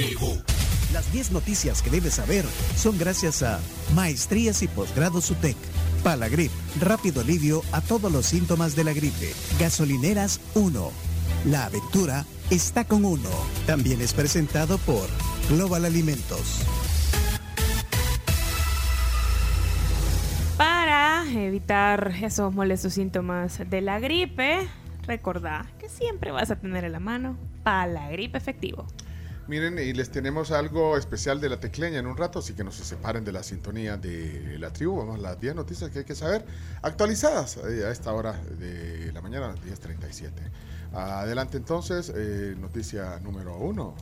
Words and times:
tribu. 0.00 0.36
Las 0.92 1.12
10 1.12 1.32
noticias 1.32 1.82
que 1.82 1.90
debes 1.90 2.14
saber 2.14 2.44
son 2.74 2.98
gracias 2.98 3.42
a 3.42 3.60
Maestrías 3.94 4.62
y 4.62 4.68
Posgrados 4.68 5.30
UTEC. 5.30 5.56
Palagrip, 6.02 6.50
rápido 6.80 7.20
alivio 7.20 7.62
a 7.72 7.80
todos 7.80 8.10
los 8.10 8.26
síntomas 8.26 8.74
de 8.74 8.84
la 8.84 8.92
gripe. 8.92 9.32
Gasolineras 9.58 10.40
1. 10.54 10.90
La 11.46 11.66
aventura 11.66 12.24
está 12.50 12.84
con 12.84 13.04
uno. 13.04 13.28
También 13.66 14.00
es 14.00 14.14
presentado 14.14 14.78
por 14.78 15.08
Global 15.48 15.84
Alimentos. 15.84 16.64
Para 20.56 21.24
evitar 21.30 22.14
esos 22.22 22.52
molestos 22.54 22.94
síntomas 22.94 23.60
de 23.70 23.80
la 23.80 24.00
gripe, 24.00 24.66
recordá 25.06 25.66
que 25.78 25.88
siempre 25.88 26.30
vas 26.30 26.50
a 26.50 26.56
tener 26.56 26.84
en 26.84 26.92
la 26.92 27.00
mano 27.00 27.36
Palagrip 27.62 28.34
efectivo. 28.34 28.86
Miren, 29.46 29.78
y 29.78 29.92
les 29.92 30.10
tenemos 30.10 30.52
algo 30.52 30.96
especial 30.96 31.40
de 31.40 31.48
la 31.48 31.58
tecleña 31.58 31.98
en 31.98 32.06
un 32.06 32.16
rato, 32.16 32.38
así 32.38 32.54
que 32.54 32.62
no 32.62 32.70
se 32.70 32.84
separen 32.84 33.24
de 33.24 33.32
la 33.32 33.42
sintonía 33.42 33.96
de 33.96 34.56
la 34.58 34.72
tribu. 34.72 34.98
Vamos 34.98 35.18
a 35.18 35.22
las 35.22 35.40
10 35.40 35.56
noticias 35.56 35.90
que 35.90 36.00
hay 36.00 36.04
que 36.04 36.14
saber, 36.14 36.44
actualizadas 36.82 37.56
eh, 37.56 37.84
a 37.84 37.90
esta 37.90 38.12
hora 38.12 38.32
de 38.32 39.10
la 39.12 39.20
mañana, 39.20 39.54
10.37. 39.54 40.30
Adelante 40.92 41.56
entonces, 41.56 42.12
eh, 42.14 42.54
noticia 42.58 43.18
número 43.20 43.56
uno. 43.56 43.94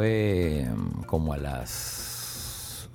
Fue 0.01 0.69
mm, 0.77 1.05
como 1.05 1.33
a 1.33 1.39
las 1.39 2.91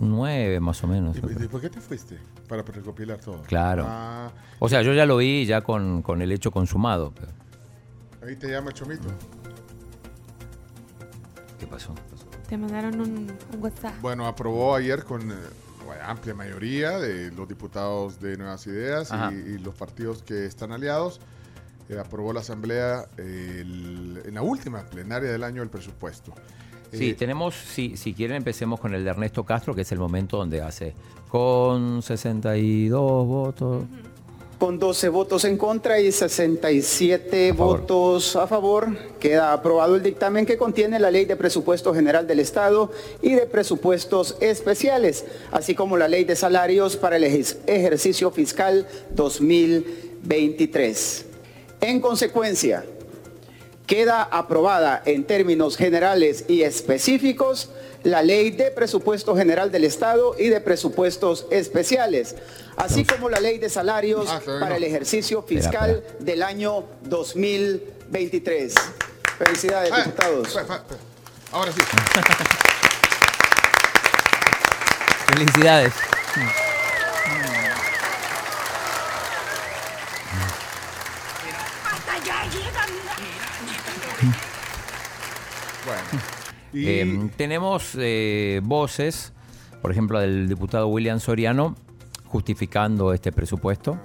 nueve 0.00 0.58
más 0.58 0.82
o 0.82 0.88
menos. 0.88 1.16
¿Y, 1.16 1.20
y 1.44 1.46
por 1.46 1.60
qué 1.60 1.70
te 1.70 1.80
fuiste? 1.80 2.18
Para 2.48 2.62
recopilar 2.62 3.20
todo. 3.20 3.40
Claro. 3.42 3.84
Ah, 3.86 4.32
O 4.58 4.68
sea, 4.68 4.82
yo 4.82 4.92
ya 4.92 5.06
lo 5.06 5.18
vi 5.18 5.46
ya 5.46 5.60
con, 5.60 6.02
con 6.02 6.22
el 6.22 6.32
hecho 6.32 6.50
consumado. 6.50 7.12
pero- 7.14 7.30
ahí 8.26 8.34
te 8.34 8.48
llama 8.50 8.72
Chomito. 8.72 9.06
¿Qué 11.60 11.68
pasó? 11.68 11.94
Te 12.48 12.58
mandaron 12.58 13.00
un, 13.00 13.32
un 13.54 13.62
WhatsApp. 13.62 13.94
Bueno, 14.00 14.26
aprobó 14.26 14.74
ayer 14.74 15.04
con 15.04 15.30
eh, 15.30 15.34
amplia 16.04 16.34
mayoría 16.34 16.98
de 16.98 17.30
los 17.30 17.46
diputados 17.46 18.18
de 18.20 18.36
Nuevas 18.36 18.66
Ideas 18.66 19.12
y 19.30 19.56
los 19.58 19.76
partidos 19.76 20.24
que 20.24 20.46
están 20.46 20.72
aliados. 20.72 21.20
Eh, 21.90 21.98
aprobó 21.98 22.32
la 22.32 22.40
Asamblea 22.40 23.06
el- 23.18 24.22
en 24.24 24.34
la 24.34 24.40
última 24.42 24.82
plenaria 24.84 25.30
del 25.30 25.44
año 25.44 25.62
el 25.62 25.68
presupuesto. 25.68 26.32
Sí, 26.92 27.10
Eh, 27.10 27.14
tenemos, 27.14 27.54
si, 27.54 27.96
si 27.96 28.14
quieren 28.14 28.36
empecemos 28.36 28.80
con 28.80 28.94
el 28.94 29.04
de 29.04 29.10
Ernesto 29.10 29.44
Castro, 29.44 29.74
que 29.74 29.82
es 29.82 29.92
el 29.92 29.98
momento 29.98 30.38
donde 30.38 30.62
hace 30.62 30.94
con 31.28 32.02
62 32.02 33.26
votos. 33.26 33.84
Con 34.58 34.78
12 34.78 35.08
votos 35.08 35.44
en 35.46 35.56
contra 35.56 35.98
y 36.00 36.12
67 36.12 37.48
A 37.50 37.54
votos 37.54 38.36
a 38.36 38.46
favor, 38.46 38.88
queda 39.18 39.54
aprobado 39.54 39.96
el 39.96 40.02
dictamen 40.02 40.44
que 40.44 40.58
contiene 40.58 40.98
la 40.98 41.10
Ley 41.10 41.24
de 41.24 41.34
Presupuesto 41.36 41.94
General 41.94 42.26
del 42.26 42.40
Estado 42.40 42.92
y 43.22 43.32
de 43.34 43.46
Presupuestos 43.46 44.36
Especiales, 44.40 45.24
así 45.50 45.74
como 45.74 45.96
la 45.96 46.08
Ley 46.08 46.24
de 46.24 46.36
Salarios 46.36 46.96
para 46.98 47.16
el 47.16 47.24
ejer- 47.24 47.56
ejercicio 47.66 48.30
fiscal 48.32 48.86
2023. 49.14 51.24
En 51.80 52.00
consecuencia, 52.00 52.84
queda 53.86 54.22
aprobada 54.22 55.02
en 55.04 55.24
términos 55.24 55.76
generales 55.76 56.44
y 56.48 56.62
específicos 56.62 57.70
la 58.02 58.22
Ley 58.22 58.50
de 58.50 58.70
Presupuesto 58.70 59.36
General 59.36 59.70
del 59.70 59.84
Estado 59.84 60.34
y 60.38 60.48
de 60.48 60.60
Presupuestos 60.60 61.46
Especiales, 61.50 62.36
así 62.76 63.04
como 63.04 63.28
la 63.28 63.40
Ley 63.40 63.58
de 63.58 63.68
Salarios 63.68 64.28
Ah, 64.30 64.40
para 64.44 64.76
el 64.76 64.84
ejercicio 64.84 65.42
fiscal 65.42 65.90
Espera, 65.90 66.14
del 66.20 66.42
año 66.42 66.84
2023. 67.02 68.74
Felicidades, 69.38 69.90
ah, 69.92 70.02
diputados. 70.02 70.58
Ahora 71.52 71.72
sí. 71.72 71.80
Felicidades. 75.26 75.92
Bueno. 85.86 86.02
Y 86.72 86.86
Eh, 86.86 87.30
tenemos 87.36 87.96
eh, 87.98 88.60
voces, 88.62 89.32
por 89.82 89.90
ejemplo, 89.90 90.20
del 90.20 90.48
diputado 90.48 90.86
William 90.88 91.18
Soriano, 91.18 91.76
justificando 92.26 93.12
este 93.12 93.32
presupuesto. 93.32 93.98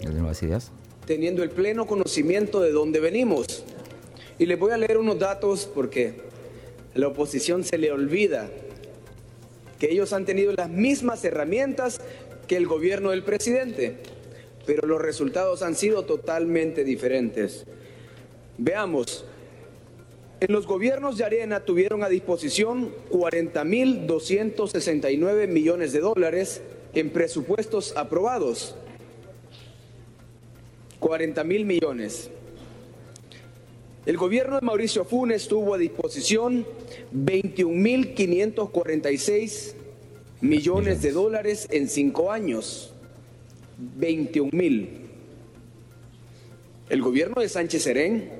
De 0.00 0.10
Nuevas 0.10 0.42
Ideas. 0.42 0.70
teniendo 1.06 1.42
el 1.42 1.50
pleno 1.50 1.86
conocimiento 1.86 2.60
de 2.60 2.70
dónde 2.70 3.00
venimos. 3.00 3.64
Y 4.38 4.46
les 4.46 4.58
voy 4.58 4.72
a 4.72 4.76
leer 4.76 4.98
unos 4.98 5.18
datos 5.18 5.68
porque 5.74 6.20
a 6.94 6.98
la 6.98 7.08
oposición 7.08 7.64
se 7.64 7.78
le 7.78 7.90
olvida 7.90 8.48
que 9.78 9.90
ellos 9.90 10.12
han 10.12 10.24
tenido 10.26 10.52
las 10.52 10.68
mismas 10.68 11.24
herramientas 11.24 12.00
que 12.46 12.56
el 12.56 12.66
gobierno 12.66 13.10
del 13.10 13.22
presidente, 13.24 13.96
pero 14.68 14.86
los 14.86 15.00
resultados 15.00 15.62
han 15.62 15.74
sido 15.74 16.04
totalmente 16.04 16.84
diferentes. 16.84 17.64
Veamos, 18.58 19.24
en 20.40 20.52
los 20.52 20.66
gobiernos 20.66 21.16
de 21.16 21.24
Arena 21.24 21.60
tuvieron 21.60 22.04
a 22.04 22.10
disposición 22.10 22.92
40.269 23.10 25.48
millones 25.48 25.94
de 25.94 26.00
dólares 26.00 26.60
en 26.92 27.08
presupuestos 27.08 27.96
aprobados. 27.96 28.74
40 31.00 31.44
mil 31.44 31.64
millones. 31.64 32.28
El 34.04 34.18
gobierno 34.18 34.56
de 34.56 34.66
Mauricio 34.66 35.06
Funes 35.06 35.48
tuvo 35.48 35.72
a 35.72 35.78
disposición 35.78 36.66
21.546 37.14 39.72
millones 40.42 41.00
de 41.00 41.12
dólares 41.12 41.66
en 41.70 41.88
cinco 41.88 42.30
años. 42.30 42.92
21 43.78 44.50
mil. 44.52 44.90
El 46.90 47.00
gobierno 47.02 47.40
de 47.40 47.48
Sánchez 47.48 47.84
Serén 47.84 48.30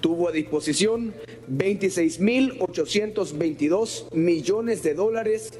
tuvo 0.00 0.28
a 0.28 0.32
disposición 0.32 1.12
26.822 1.50 4.12
millones 4.12 4.82
de 4.82 4.94
dólares 4.94 5.52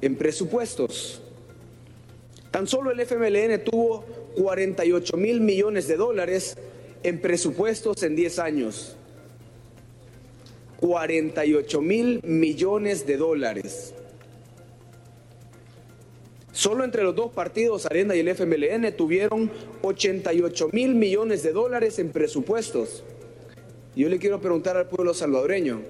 en 0.00 0.16
presupuestos. 0.16 1.22
Tan 2.50 2.66
solo 2.66 2.90
el 2.90 2.98
FMLN 3.00 3.62
tuvo 3.64 4.04
48 4.36 5.16
mil 5.16 5.40
millones 5.40 5.88
de 5.88 5.96
dólares 5.96 6.56
en 7.02 7.18
presupuestos 7.20 8.02
en 8.02 8.16
10 8.16 8.38
años. 8.38 8.96
48 10.78 11.80
mil 11.82 12.20
millones 12.24 13.06
de 13.06 13.16
dólares. 13.16 13.94
Solo 16.60 16.84
entre 16.84 17.02
los 17.02 17.16
dos 17.16 17.32
partidos, 17.32 17.86
Arena 17.86 18.14
y 18.14 18.18
el 18.18 18.28
FMLN, 18.28 18.94
tuvieron 18.94 19.50
88 19.80 20.68
mil 20.72 20.94
millones 20.94 21.42
de 21.42 21.52
dólares 21.52 21.98
en 21.98 22.10
presupuestos. 22.10 23.02
Yo 23.96 24.10
le 24.10 24.18
quiero 24.18 24.42
preguntar 24.42 24.76
al 24.76 24.86
pueblo 24.86 25.14
salvadoreño, 25.14 25.80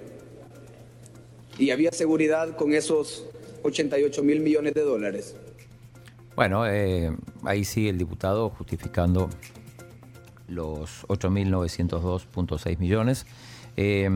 ¿y 1.58 1.72
había 1.72 1.91
seguridad 1.91 2.54
con 2.54 2.72
esos 2.72 3.26
88 3.64 4.22
mil 4.22 4.38
millones 4.38 4.75
de 4.75 4.82
dólares? 4.82 5.34
Bueno, 6.36 6.64
eh, 6.69 7.16
ahí 7.42 7.64
sí 7.64 7.88
el 7.88 7.98
diputado 7.98 8.50
justificando 8.50 9.28
los 10.47 11.04
8.902.6 11.08 12.78
millones. 12.78 13.26
Eh, 13.76 14.08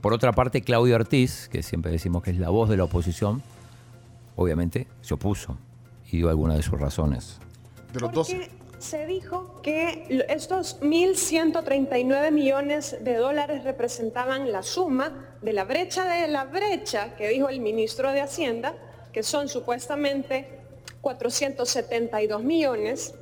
por 0.00 0.14
otra 0.14 0.32
parte, 0.32 0.62
Claudio 0.62 0.94
Ortiz, 0.94 1.50
que 1.52 1.62
siempre 1.62 1.92
decimos 1.92 2.22
que 2.22 2.30
es 2.30 2.38
la 2.38 2.48
voz 2.48 2.70
de 2.70 2.78
la 2.78 2.84
oposición, 2.84 3.42
obviamente 4.34 4.86
se 5.02 5.12
opuso 5.12 5.58
y 6.10 6.18
dio 6.18 6.28
algunas 6.28 6.56
de 6.56 6.62
sus 6.62 6.80
razones. 6.80 7.38
de 7.92 8.00
los 8.00 8.12
Porque 8.12 8.38
12. 8.38 8.50
se 8.78 9.06
dijo 9.06 9.60
que 9.62 10.24
estos 10.28 10.80
1.139 10.80 12.30
millones 12.30 12.96
de 13.00 13.16
dólares 13.16 13.64
representaban 13.64 14.52
la 14.52 14.62
suma 14.62 15.36
de 15.42 15.52
la 15.52 15.64
brecha 15.64 16.04
de 16.04 16.28
la 16.28 16.44
brecha 16.44 17.14
que 17.16 17.28
dijo 17.28 17.48
el 17.48 17.60
ministro 17.60 18.12
de 18.12 18.20
Hacienda, 18.20 18.74
que 19.12 19.22
son 19.22 19.48
supuestamente 19.48 20.60
472 21.00 22.42
millones, 22.42 23.14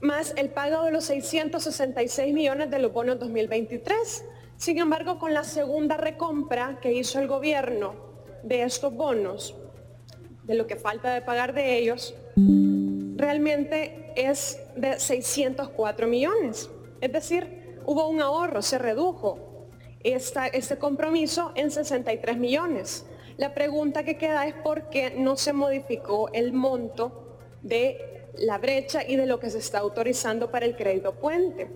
más 0.00 0.34
el 0.36 0.50
pago 0.50 0.84
de 0.84 0.92
los 0.92 1.04
666 1.04 2.32
millones 2.34 2.70
de 2.70 2.78
los 2.78 2.92
bonos 2.92 3.18
2023. 3.18 4.24
Sin 4.56 4.78
embargo, 4.78 5.18
con 5.18 5.34
la 5.34 5.44
segunda 5.44 5.96
recompra 5.96 6.78
que 6.80 6.92
hizo 6.92 7.20
el 7.20 7.28
gobierno 7.28 7.94
de 8.42 8.62
estos 8.62 8.92
bonos, 8.92 9.54
de 10.48 10.54
lo 10.54 10.66
que 10.66 10.76
falta 10.76 11.14
de 11.14 11.20
pagar 11.20 11.52
de 11.52 11.78
ellos, 11.78 12.14
realmente 13.16 14.12
es 14.16 14.60
de 14.74 14.98
604 14.98 16.08
millones. 16.08 16.70
Es 17.00 17.12
decir, 17.12 17.78
hubo 17.86 18.08
un 18.08 18.20
ahorro, 18.20 18.62
se 18.62 18.78
redujo 18.78 19.68
este 20.02 20.78
compromiso 20.78 21.52
en 21.54 21.70
63 21.70 22.38
millones. 22.38 23.04
La 23.36 23.54
pregunta 23.54 24.04
que 24.04 24.16
queda 24.16 24.46
es 24.46 24.54
por 24.54 24.88
qué 24.88 25.10
no 25.10 25.36
se 25.36 25.52
modificó 25.52 26.30
el 26.32 26.52
monto 26.52 27.38
de 27.62 28.26
la 28.38 28.58
brecha 28.58 29.06
y 29.06 29.16
de 29.16 29.26
lo 29.26 29.38
que 29.38 29.50
se 29.50 29.58
está 29.58 29.80
autorizando 29.80 30.50
para 30.50 30.64
el 30.64 30.76
crédito 30.76 31.12
puente. 31.12 31.68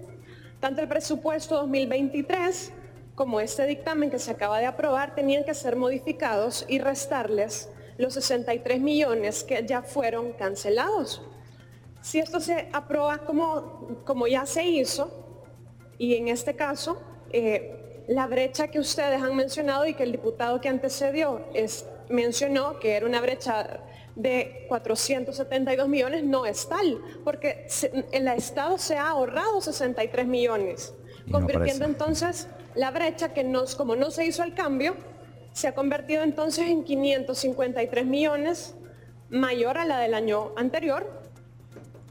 Tanto 0.61 0.81
el 0.81 0.89
presupuesto 0.89 1.57
2023 1.57 2.73
como 3.15 3.41
este 3.41 3.67
dictamen 3.67 4.11
que 4.11 4.19
se 4.19 4.31
acaba 4.31 4.59
de 4.61 4.67
aprobar 4.67 5.15
tenían 5.15 5.45
que 5.45 5.55
ser 5.55 5.77
modificados 5.77 6.65
y 6.69 6.79
restarles 6.79 7.69
los 7.99 8.15
63 8.15 8.81
millones 8.81 9.45
que 9.45 9.65
ya 9.67 9.83
fueron 9.83 10.33
cancelados. 10.33 11.23
Si 12.01 12.19
esto 12.19 12.41
se 12.41 12.69
aprueba 12.73 13.19
como, 13.19 14.03
como 14.05 14.27
ya 14.27 14.45
se 14.47 14.65
hizo, 14.65 15.23
y 15.99 16.17
en 16.17 16.29
este 16.29 16.57
caso, 16.57 17.01
eh, 17.31 18.05
la 18.09 18.27
brecha 18.27 18.69
que 18.69 18.81
ustedes 18.81 19.23
han 19.23 19.37
mencionado 19.37 19.87
y 19.87 19.95
que 19.95 20.03
el 20.03 20.13
diputado 20.13 20.61
que 20.61 20.69
antecedió 20.69 21.47
es, 21.55 21.87
mencionó 22.09 22.81
que 22.81 22.97
era 22.97 23.07
una 23.07 23.21
brecha 23.21 23.81
de 24.17 24.67
472 24.69 25.89
millones 25.89 26.25
no 26.25 26.45
es 26.45 26.69
tal, 26.69 27.01
porque 27.25 27.67
el 28.13 28.29
Estado 28.29 28.79
se 28.79 28.97
ha 28.97 29.11
ahorrado 29.11 29.61
63 29.61 30.27
millones, 30.27 30.95
convirtiendo 31.31 31.85
entonces 31.85 32.49
la 32.75 32.91
brecha 32.91 33.33
que 33.33 33.45
nos, 33.45 33.75
como 33.75 33.97
no 33.97 34.11
se 34.11 34.27
hizo 34.27 34.43
el 34.43 34.55
cambio, 34.55 34.97
se 35.53 35.69
ha 35.69 35.75
convertido 35.75 36.23
entonces 36.23 36.69
en 36.69 36.85
553 36.85 38.07
millones 38.07 38.75
mayor 39.31 39.79
a 39.79 39.85
la 39.85 39.99
del 39.99 40.15
año 40.15 40.51
anterior. 40.57 41.23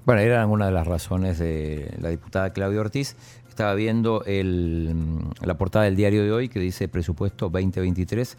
Bueno, 0.06 0.22
era 0.22 0.46
una 0.48 0.66
de 0.66 0.72
las 0.72 0.88
razones 0.88 1.38
de 1.38 1.94
la 2.00 2.10
diputada 2.10 2.52
Claudia 2.54 2.80
Ortiz. 2.80 3.16
Estaba 3.48 3.76
viendo 3.76 4.24
la 4.26 5.58
portada 5.58 5.86
del 5.86 5.96
diario 5.96 6.24
de 6.24 6.32
hoy 6.32 6.50
que 6.50 6.60
dice 6.60 6.88
presupuesto 6.88 7.50
2023 7.50 8.38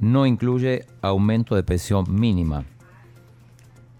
no 0.00 0.26
incluye 0.26 0.86
aumento 1.02 1.56
de 1.56 1.62
pensión 1.62 2.04
mínima. 2.08 2.64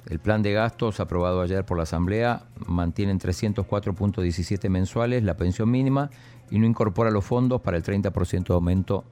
El 0.09 0.21
plan 0.21 0.43
de 0.43 0.53
gastos 0.53 1.01
aprobado 1.01 1.43
ayer 1.43 1.65
por 1.65 1.77
la 1.77 1.83
Asamblea 1.83 2.45
mantiene 2.67 3.13
en 3.13 3.21
304.17 3.21 4.69
mensuales 4.69 5.23
la 5.23 5.37
pensión 5.37 5.71
mínima 5.71 6.11
y 6.51 6.59
no 6.59 6.67
incorpora 6.67 7.11
los 7.11 7.25
fondos 7.25 7.61
para 7.61 7.77
el 7.77 7.83
30% 7.83 8.47
de 8.47 8.55
aumento 8.55 9.05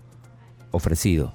ofrecido. 0.77 1.33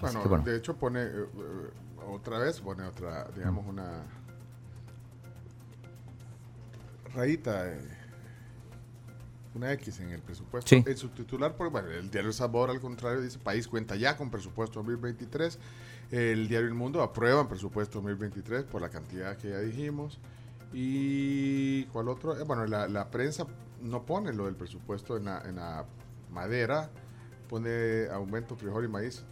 bueno, 0.00 0.38
de 0.44 0.56
hecho 0.56 0.76
pone 0.76 1.02
eh, 1.02 1.08
eh, 1.12 1.70
otra 2.08 2.38
vez, 2.38 2.60
pone 2.60 2.84
otra, 2.84 3.28
digamos, 3.34 3.66
una 3.66 4.02
rayita, 7.14 7.68
eh, 7.68 7.80
una 9.54 9.72
X 9.72 10.00
en 10.00 10.10
el 10.10 10.20
presupuesto. 10.20 10.74
En 10.74 10.96
su 10.96 11.08
titular, 11.08 11.56
por, 11.56 11.70
bueno, 11.70 11.90
el 11.90 12.10
diario 12.10 12.32
Sabor 12.32 12.70
al 12.70 12.80
contrario 12.80 13.20
dice, 13.20 13.38
país 13.38 13.68
cuenta 13.68 13.96
ya 13.96 14.16
con 14.16 14.30
presupuesto 14.30 14.80
2023. 14.80 15.58
El 16.10 16.48
diario 16.48 16.68
El 16.68 16.74
Mundo 16.74 17.02
aprueba 17.02 17.48
presupuesto 17.48 18.00
2023 18.00 18.64
por 18.64 18.82
la 18.82 18.90
cantidad 18.90 19.36
que 19.36 19.50
ya 19.50 19.58
dijimos. 19.60 20.18
¿Y 20.72 21.84
cuál 21.86 22.08
otro? 22.08 22.34
bueno, 22.46 22.66
la, 22.66 22.88
la, 22.88 23.10
prensa 23.10 23.46
no 23.82 24.04
pone 24.04 24.32
lo 24.32 24.46
del 24.46 24.56
presupuesto 24.56 25.16
en 25.16 25.26
la, 25.26 25.42
en 25.46 25.56
la 25.56 25.84
madera, 26.30 26.90
pone 27.48 28.08
aumento 28.10 28.56
frijol 28.56 28.84
y 28.84 28.88
maíz 28.88 29.24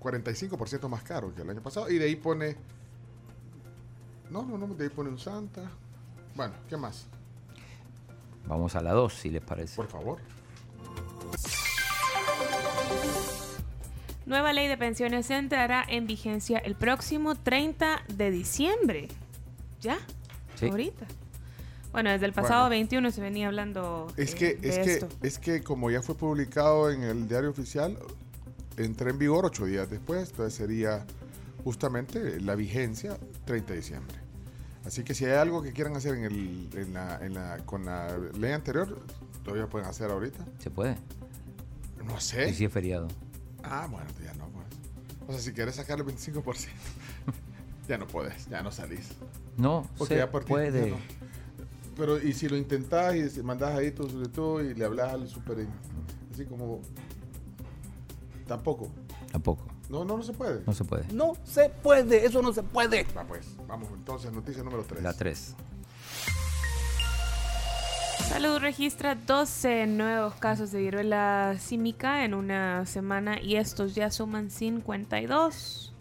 45% 0.00 0.88
más 0.88 1.02
caro 1.02 1.32
que 1.34 1.42
el 1.42 1.50
año 1.50 1.62
pasado. 1.62 1.88
Y 1.90 1.98
de 1.98 2.06
ahí 2.06 2.16
pone. 2.16 2.56
No, 4.30 4.42
no, 4.44 4.56
no, 4.56 4.66
de 4.74 4.84
ahí 4.84 4.90
pone 4.90 5.10
un 5.10 5.18
Santa. 5.18 5.70
Bueno, 6.34 6.54
¿qué 6.68 6.76
más? 6.76 7.06
Vamos 8.46 8.74
a 8.74 8.80
la 8.80 8.92
2, 8.92 9.12
si 9.12 9.30
les 9.30 9.42
parece. 9.42 9.76
Por 9.76 9.88
favor. 9.88 10.18
Nueva 14.26 14.52
ley 14.52 14.68
de 14.68 14.76
pensiones 14.76 15.30
entrará 15.30 15.84
en 15.86 16.06
vigencia 16.06 16.58
el 16.58 16.76
próximo 16.76 17.34
30 17.34 18.02
de 18.08 18.30
diciembre. 18.30 19.08
¿Ya? 19.80 19.98
Ahorita. 20.62 21.06
Bueno, 21.92 22.10
desde 22.10 22.26
el 22.26 22.32
pasado 22.32 22.68
21 22.68 23.10
se 23.10 23.20
venía 23.20 23.48
hablando. 23.48 24.06
Es 24.16 24.34
que, 24.34 24.58
es 24.62 24.78
que, 24.78 25.06
es 25.22 25.38
que 25.38 25.62
como 25.62 25.90
ya 25.90 26.02
fue 26.02 26.14
publicado 26.14 26.90
en 26.90 27.02
el 27.02 27.28
diario 27.28 27.50
oficial, 27.50 27.98
entra 28.76 29.10
en 29.10 29.18
vigor 29.18 29.44
ocho 29.44 29.66
días 29.66 29.90
después, 29.90 30.30
entonces 30.30 30.54
sería 30.54 31.04
justamente 31.64 32.40
la 32.40 32.54
vigencia 32.54 33.18
30 33.44 33.72
de 33.72 33.76
diciembre. 33.76 34.16
Así 34.84 35.02
que 35.04 35.14
si 35.14 35.24
hay 35.26 35.32
algo 35.32 35.62
que 35.62 35.72
quieran 35.72 35.96
hacer 35.96 36.14
en 36.14 36.24
el, 36.24 36.70
en 36.74 36.94
la, 36.94 37.18
en 37.24 37.34
la, 37.34 37.58
con 37.66 37.84
la 37.84 38.16
ley 38.38 38.52
anterior, 38.52 38.98
todavía 39.44 39.68
pueden 39.68 39.88
hacer 39.88 40.10
ahorita. 40.10 40.44
¿Se 40.58 40.70
puede? 40.70 40.96
No 42.04 42.18
sé. 42.20 42.48
Y 42.48 42.54
si 42.54 42.64
es 42.64 42.72
feriado. 42.72 43.08
Ah, 43.62 43.86
bueno, 43.90 44.08
ya 44.24 44.32
no, 44.34 44.48
pues. 44.48 44.66
O 45.28 45.32
sea, 45.32 45.40
si 45.40 45.52
quieres 45.52 45.74
sacar 45.74 45.98
el 45.98 46.06
25%, 46.06 46.68
ya 47.88 47.98
no 47.98 48.06
puedes, 48.06 48.48
ya 48.48 48.62
no 48.62 48.72
salís. 48.72 49.10
No, 49.58 49.86
Porque 49.98 50.14
se 50.14 50.20
ya 50.20 50.30
puede. 50.30 50.94
Pero, 52.00 52.18
y 52.18 52.32
si 52.32 52.48
lo 52.48 52.56
intentás 52.56 53.14
y 53.14 53.42
mandás 53.42 53.78
ahí 53.78 53.90
tu 53.90 54.06
todo 54.28 54.62
y 54.62 54.72
le 54.72 54.86
hablas 54.86 55.12
al 55.12 55.28
super, 55.28 55.66
así 56.32 56.46
como. 56.46 56.80
Tampoco. 58.48 58.90
Tampoco. 59.30 59.66
No, 59.90 60.06
no, 60.06 60.16
no 60.16 60.22
se 60.22 60.32
puede. 60.32 60.62
No 60.66 60.72
se 60.72 60.84
puede. 60.84 61.04
No 61.12 61.34
se 61.44 61.68
puede, 61.68 62.24
eso 62.24 62.40
no 62.40 62.54
se 62.54 62.62
puede. 62.62 63.06
Va, 63.14 63.24
pues, 63.24 63.54
vamos 63.68 63.90
entonces, 63.92 64.32
noticia 64.32 64.62
número 64.62 64.82
3. 64.82 65.02
La 65.02 65.12
3. 65.12 65.56
Salud 68.30 68.58
registra 68.60 69.14
12 69.14 69.86
nuevos 69.86 70.34
casos 70.36 70.72
de 70.72 70.80
viruela 70.80 71.54
símica 71.60 72.24
en 72.24 72.32
una 72.32 72.86
semana 72.86 73.38
y 73.42 73.56
estos 73.56 73.94
ya 73.94 74.10
suman 74.10 74.50
52. 74.50 75.92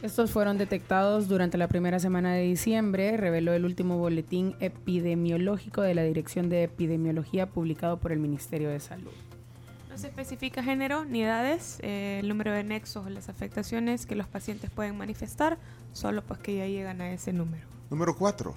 Estos 0.00 0.30
fueron 0.30 0.58
detectados 0.58 1.26
durante 1.26 1.58
la 1.58 1.66
primera 1.66 1.98
semana 1.98 2.32
de 2.32 2.42
diciembre, 2.42 3.16
reveló 3.16 3.52
el 3.52 3.64
último 3.64 3.98
boletín 3.98 4.54
epidemiológico 4.60 5.82
de 5.82 5.96
la 5.96 6.04
Dirección 6.04 6.48
de 6.48 6.62
Epidemiología 6.62 7.46
publicado 7.46 7.98
por 7.98 8.12
el 8.12 8.20
Ministerio 8.20 8.68
de 8.68 8.78
Salud. 8.78 9.10
No 9.90 9.98
se 9.98 10.06
especifica 10.06 10.62
género 10.62 11.04
ni 11.04 11.24
edades, 11.24 11.80
eh, 11.82 12.20
el 12.20 12.28
número 12.28 12.52
de 12.52 12.62
nexos 12.62 13.06
o 13.06 13.10
las 13.10 13.28
afectaciones 13.28 14.06
que 14.06 14.14
los 14.14 14.28
pacientes 14.28 14.70
pueden 14.70 14.96
manifestar, 14.96 15.58
solo 15.92 16.22
pues 16.22 16.38
que 16.38 16.56
ya 16.56 16.66
llegan 16.68 17.00
a 17.00 17.10
ese 17.10 17.32
número. 17.32 17.66
Número 17.90 18.14
4. 18.16 18.54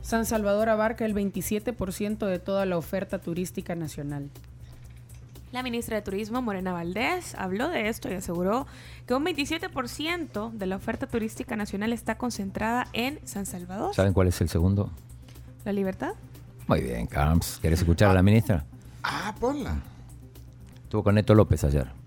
San 0.00 0.24
Salvador 0.24 0.70
abarca 0.70 1.04
el 1.04 1.14
27% 1.14 2.24
de 2.24 2.38
toda 2.38 2.64
la 2.64 2.78
oferta 2.78 3.18
turística 3.18 3.74
nacional. 3.74 4.30
La 5.52 5.62
ministra 5.62 5.96
de 5.96 6.02
Turismo, 6.02 6.42
Morena 6.42 6.72
Valdés, 6.72 7.34
habló 7.34 7.68
de 7.68 7.88
esto 7.88 8.10
y 8.10 8.14
aseguró 8.14 8.66
que 9.06 9.14
un 9.14 9.24
27% 9.24 10.52
de 10.52 10.66
la 10.66 10.76
oferta 10.76 11.06
turística 11.06 11.56
nacional 11.56 11.92
está 11.92 12.18
concentrada 12.18 12.86
en 12.92 13.18
San 13.26 13.46
Salvador. 13.46 13.94
¿Saben 13.94 14.12
cuál 14.12 14.28
es 14.28 14.40
el 14.40 14.48
segundo? 14.48 14.90
La 15.64 15.72
libertad. 15.72 16.12
Muy 16.66 16.82
bien, 16.82 17.06
Camps. 17.06 17.58
¿Quieres 17.60 17.80
escuchar 17.80 18.10
a 18.10 18.14
la 18.14 18.22
ministra? 18.22 18.64
Ah, 19.02 19.34
ponla. 19.40 19.76
Estuvo 20.82 21.02
con 21.02 21.14
Neto 21.14 21.34
López 21.34 21.64
ayer 21.64 21.97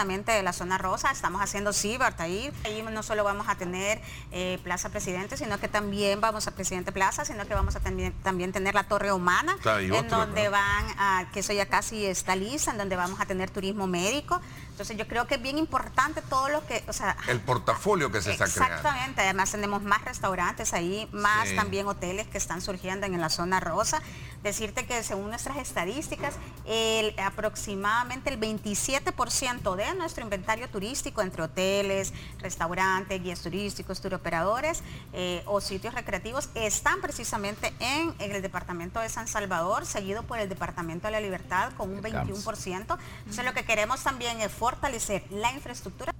justamente 0.00 0.32
de 0.32 0.42
la 0.42 0.54
zona 0.54 0.78
rosa, 0.78 1.10
estamos 1.10 1.42
haciendo 1.42 1.74
CIBART 1.74 2.18
ahí. 2.22 2.50
Ahí 2.64 2.80
no 2.80 3.02
solo 3.02 3.22
vamos 3.22 3.50
a 3.50 3.56
tener 3.56 4.00
eh, 4.32 4.58
Plaza 4.64 4.88
Presidente, 4.88 5.36
sino 5.36 5.60
que 5.60 5.68
también 5.68 6.22
vamos 6.22 6.48
a 6.48 6.52
Presidente 6.52 6.90
Plaza, 6.90 7.26
sino 7.26 7.46
que 7.46 7.52
vamos 7.52 7.76
a 7.76 7.80
también, 7.80 8.14
también 8.22 8.50
tener 8.50 8.74
la 8.74 8.84
Torre 8.84 9.12
Humana, 9.12 9.58
en 9.78 10.08
donde 10.08 10.48
van 10.48 10.86
a, 10.96 11.26
que 11.34 11.40
eso 11.40 11.52
ya 11.52 11.66
casi 11.66 12.06
está 12.06 12.34
lista, 12.34 12.70
en 12.70 12.78
donde 12.78 12.96
vamos 12.96 13.20
a 13.20 13.26
tener 13.26 13.50
turismo 13.50 13.86
médico. 13.86 14.40
Entonces 14.80 14.96
yo 14.96 15.06
creo 15.06 15.26
que 15.26 15.34
es 15.34 15.42
bien 15.42 15.58
importante 15.58 16.22
todo 16.22 16.48
lo 16.48 16.66
que, 16.66 16.82
o 16.88 16.94
sea... 16.94 17.14
El 17.28 17.38
portafolio 17.40 18.10
que 18.10 18.22
se 18.22 18.30
está 18.32 18.46
creando. 18.46 18.76
Exactamente, 18.76 19.20
además 19.20 19.50
tenemos 19.50 19.82
más 19.82 20.02
restaurantes 20.06 20.72
ahí, 20.72 21.06
más 21.12 21.54
también 21.54 21.86
hoteles 21.86 22.26
que 22.28 22.38
están 22.38 22.62
surgiendo 22.62 23.04
en 23.04 23.20
la 23.20 23.28
zona 23.28 23.60
rosa. 23.60 24.00
Decirte 24.42 24.86
que 24.86 25.02
según 25.02 25.28
nuestras 25.28 25.58
estadísticas, 25.58 26.36
el, 26.64 27.14
aproximadamente 27.20 28.30
el 28.30 28.40
27% 28.40 29.76
de 29.76 29.94
nuestro 29.96 30.24
inventario 30.24 30.66
turístico 30.70 31.20
entre 31.20 31.42
hoteles, 31.42 32.14
restaurantes, 32.38 33.22
guías 33.22 33.40
turísticos, 33.40 34.00
turoperadores 34.00 34.82
eh, 35.12 35.42
o 35.44 35.60
sitios 35.60 35.92
recreativos 35.92 36.48
están 36.54 37.02
precisamente 37.02 37.74
en, 37.80 38.14
el 38.18 38.40
departamento 38.40 38.98
de 39.00 39.10
San 39.10 39.28
Salvador, 39.28 39.84
seguido 39.84 40.22
por 40.22 40.38
el 40.38 40.48
departamento 40.48 41.06
de 41.08 41.10
la 41.10 41.20
Libertad 41.20 41.74
con 41.76 41.90
un 41.90 42.02
21%. 42.02 42.98
Entonces 43.18 43.44
lo 43.44 43.52
que 43.52 43.64
queremos 43.66 44.02
también 44.02 44.40
es 44.40 44.50
fortalecer 44.70 45.24
la 45.32 45.52
infraestructura. 45.52 46.12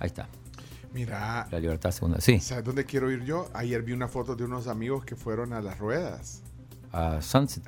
Ahí 0.00 0.06
está. 0.08 0.28
Mira. 0.92 1.46
La 1.50 1.58
libertad 1.60 1.90
segunda. 1.90 2.20
Sí. 2.20 2.40
¿Sabes 2.40 2.64
dónde 2.64 2.84
quiero 2.84 3.10
ir 3.10 3.24
yo? 3.24 3.48
Ayer 3.52 3.82
vi 3.82 3.92
una 3.92 4.08
foto 4.08 4.36
de 4.36 4.44
unos 4.44 4.66
amigos 4.68 5.04
que 5.04 5.16
fueron 5.16 5.52
a 5.52 5.60
las 5.60 5.78
ruedas. 5.78 6.42
A 6.92 7.20
Sunset. 7.20 7.64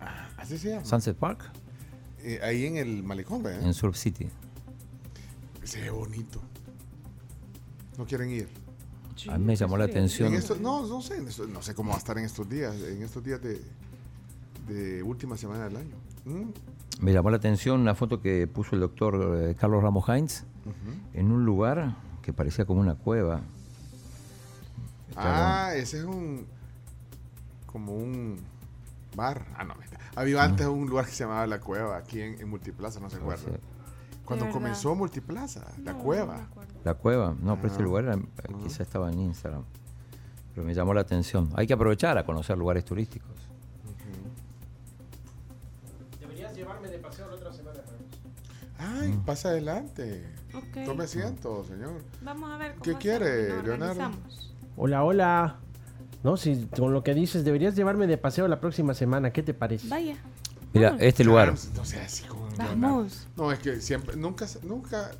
Ah, 0.00 0.28
así 0.36 0.58
se 0.58 0.70
llama. 0.70 0.84
Sunset 0.84 1.16
Park. 1.16 1.42
Eh, 2.20 2.40
ahí 2.42 2.66
en 2.66 2.76
el 2.76 3.02
malecón, 3.02 3.42
¿verdad? 3.42 3.62
En 3.62 3.74
Surf 3.74 3.96
City. 3.96 4.28
Se 5.64 5.80
ve 5.80 5.90
bonito. 5.90 6.40
¿No 7.96 8.06
quieren 8.06 8.30
ir? 8.30 8.48
a 9.28 9.36
mí 9.36 9.44
me 9.44 9.56
llamó 9.56 9.76
la 9.76 9.84
atención. 9.86 10.28
En 10.32 10.38
esto- 10.38 10.56
no, 10.60 10.86
no 10.86 11.02
sé, 11.02 11.16
en 11.16 11.26
esto- 11.26 11.48
no 11.48 11.60
sé 11.60 11.74
cómo 11.74 11.90
va 11.90 11.96
a 11.96 11.98
estar 11.98 12.16
en 12.16 12.24
estos 12.24 12.48
días, 12.48 12.72
en 12.76 13.02
estos 13.02 13.24
días 13.24 13.42
de, 13.42 13.60
de 14.68 15.02
última 15.02 15.36
semana 15.36 15.64
del 15.64 15.76
año. 15.76 15.96
Mm, 16.24 16.50
Me 17.00 17.12
llamó 17.12 17.30
la 17.30 17.36
atención 17.36 17.80
una 17.80 17.94
foto 17.94 18.20
que 18.20 18.46
puso 18.46 18.74
el 18.74 18.80
doctor 18.80 19.36
eh, 19.40 19.54
Carlos 19.58 19.82
Ramos 19.82 20.08
Heinz 20.08 20.44
en 21.14 21.30
un 21.32 21.44
lugar 21.44 21.94
que 22.22 22.32
parecía 22.32 22.64
como 22.66 22.80
una 22.80 22.94
cueva. 22.96 23.40
Ah, 25.16 25.72
ese 25.74 25.98
es 25.98 26.04
un. 26.04 26.46
como 27.66 27.94
un 27.94 28.36
bar. 29.16 29.46
Ah, 29.56 29.64
no. 29.64 29.74
Había 30.16 30.42
antes 30.42 30.66
un 30.66 30.86
lugar 30.88 31.06
que 31.06 31.12
se 31.12 31.24
llamaba 31.24 31.46
La 31.46 31.60
Cueva, 31.60 31.96
aquí 31.96 32.20
en, 32.20 32.40
en 32.40 32.48
Multiplaza, 32.48 32.98
no 33.00 33.08
se 33.10 33.16
acuerda. 33.16 33.42
sí. 33.44 33.50
Cuando 34.24 34.50
comenzó 34.50 34.94
Multiplaza, 34.94 35.64
La 35.84 35.94
Cueva. 35.94 36.48
La 36.84 36.94
cueva, 36.94 37.34
no, 37.40 37.56
pero 37.56 37.68
ese 37.68 37.80
Ah. 37.80 37.84
lugar 37.84 38.04
era- 38.04 38.14
eh, 38.16 38.54
quizá 38.62 38.82
estaba 38.82 39.10
en 39.10 39.18
Instagram. 39.20 39.62
Pero 40.54 40.66
me 40.66 40.74
llamó 40.74 40.92
la 40.94 41.00
atención. 41.00 41.48
Hay 41.54 41.66
que 41.66 41.72
aprovechar 41.72 42.18
a 42.18 42.24
conocer 42.24 42.58
lugares 42.58 42.84
turísticos. 42.84 43.47
Ay, 48.78 49.18
pasa 49.26 49.50
adelante. 49.50 50.24
Ok. 50.54 50.84
Tome 50.84 51.04
asiento, 51.04 51.64
señor. 51.64 52.02
Vamos 52.22 52.50
a 52.50 52.56
ver 52.56 52.72
cómo 52.72 52.82
¿Qué 52.82 52.94
quiere, 52.94 53.62
Leonardo? 53.62 54.10
Hola, 54.76 55.04
hola. 55.04 55.56
No, 56.22 56.36
si 56.36 56.66
con 56.76 56.92
lo 56.92 57.02
que 57.02 57.14
dices, 57.14 57.44
deberías 57.44 57.76
llevarme 57.76 58.06
de 58.06 58.18
paseo 58.18 58.48
la 58.48 58.60
próxima 58.60 58.94
semana. 58.94 59.32
¿Qué 59.32 59.42
te 59.42 59.54
parece? 59.54 59.88
Vaya. 59.88 60.16
Mira, 60.72 60.96
este 61.00 61.24
lugar. 61.24 61.54
No 61.74 61.84
sea 61.84 62.04
así 62.04 62.24
con 62.24 62.38
Vamos. 62.56 63.28
No, 63.36 63.52
es 63.52 63.58
que 63.58 63.80
siempre, 63.80 64.16
nunca, 64.16 64.46
nunca 64.62 65.12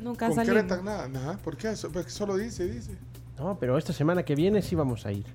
Nunca 0.00 0.28
concretan 0.28 0.84
nada. 0.84 1.08
Ajá, 1.14 1.38
¿Por 1.38 1.56
qué? 1.56 1.74
Porque 1.92 2.10
Solo 2.10 2.36
dice, 2.36 2.66
dice. 2.66 2.96
No, 3.38 3.58
pero 3.58 3.76
esta 3.76 3.92
semana 3.92 4.22
que 4.24 4.34
viene 4.34 4.62
sí 4.62 4.74
vamos 4.74 5.06
a 5.06 5.12
ir. 5.12 5.26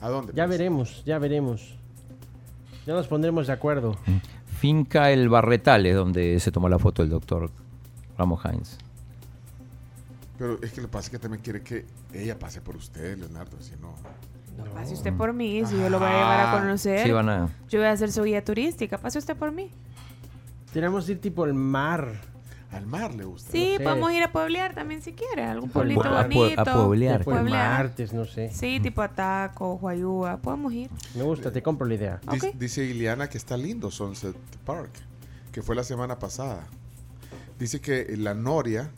¿A 0.00 0.08
dónde? 0.08 0.32
Ya 0.34 0.46
pues? 0.46 0.58
veremos, 0.58 1.02
ya 1.04 1.18
veremos. 1.18 1.76
Ya 2.86 2.94
nos 2.94 3.06
pondremos 3.06 3.46
de 3.46 3.52
acuerdo. 3.52 3.98
Finca 4.58 5.10
El 5.12 5.28
Barretal 5.28 5.86
es 5.86 5.94
donde 5.94 6.40
se 6.40 6.50
tomó 6.50 6.68
la 6.68 6.78
foto 6.78 7.02
el 7.02 7.10
doctor 7.10 7.50
Ramos 8.16 8.44
Heinz. 8.44 8.78
Pero 10.38 10.58
es 10.62 10.72
que 10.72 10.80
lo 10.80 10.88
que 10.88 10.92
pasa 10.92 11.06
es 11.06 11.10
que 11.10 11.18
también 11.18 11.42
quiere 11.42 11.62
que 11.62 11.86
ella 12.12 12.38
pase 12.38 12.60
por 12.60 12.76
usted, 12.76 13.16
Leonardo, 13.18 13.56
si 13.60 13.72
no. 13.80 13.94
Pase 14.74 14.94
usted 14.94 15.12
por 15.12 15.32
mí, 15.32 15.64
si 15.64 15.76
yo 15.76 15.88
lo 15.88 15.98
voy 16.00 16.08
a 16.08 16.12
llevar 16.12 16.54
a 16.56 16.60
conocer. 16.60 17.04
Sí, 17.06 17.12
van 17.12 17.28
a- 17.28 17.48
Yo 17.68 17.78
voy 17.78 17.86
a 17.88 17.92
hacer 17.92 18.10
su 18.10 18.22
guía 18.24 18.44
turística. 18.44 18.98
Pase 18.98 19.18
usted 19.18 19.36
por 19.36 19.52
mí. 19.52 19.70
Tenemos 20.72 21.06
que 21.06 21.12
ir 21.12 21.20
tipo 21.20 21.44
al 21.44 21.54
mar. 21.54 22.20
Al 22.70 22.84
mar 22.86 23.14
le 23.14 23.24
gusta. 23.24 23.50
Sí, 23.50 23.74
sé. 23.78 23.82
podemos 23.82 24.12
ir 24.12 24.22
a 24.22 24.30
pueblear 24.30 24.74
también 24.74 25.00
si 25.00 25.12
quiere. 25.14 25.44
Algún 25.44 25.70
pueblito 25.70 26.00
mar. 26.04 26.26
A 26.26 26.28
pue- 26.28 26.34
bonito. 26.34 26.60
a 26.60 26.64
pueblear. 26.64 27.24
Pueblear. 27.24 27.78
martes, 27.78 28.12
no 28.12 28.26
sé. 28.26 28.50
Sí, 28.52 28.78
tipo 28.80 29.00
Ataco, 29.00 29.74
Huayúa. 29.76 30.36
Podemos 30.36 30.72
ir. 30.74 30.90
Me 31.14 31.22
gusta, 31.22 31.50
te 31.50 31.62
compro 31.62 31.86
la 31.86 31.94
idea. 31.94 32.20
Dice, 32.30 32.48
Ok. 32.50 32.54
dice 32.56 32.84
Ileana 32.84 33.28
que 33.30 33.38
está 33.38 33.56
lindo 33.56 33.90
Sunset 33.90 34.36
Park, 34.66 34.90
que 35.50 35.62
fue 35.62 35.74
la 35.76 35.82
semana 35.84 36.18
pasada. 36.18 36.66
Dice 37.58 37.80
que 37.80 38.14
la 38.18 38.34
noria 38.34 38.90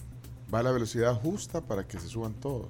va 0.52 0.58
a 0.58 0.62
la 0.64 0.72
velocidad 0.72 1.14
justa 1.14 1.60
para 1.60 1.86
que 1.86 1.98
se 2.00 2.08
suban 2.08 2.34
todos. 2.34 2.66